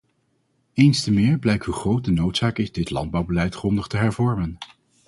Eens 0.73 1.03
te 1.03 1.11
meer 1.11 1.39
blijkt 1.39 1.65
hoe 1.65 1.73
groot 1.73 2.05
de 2.05 2.11
noodzaak 2.11 2.57
is 2.57 2.71
dit 2.71 2.89
landbouwbeleid 2.89 3.55
grondig 3.55 3.87
te 3.87 3.97
hervormen. 3.97 4.57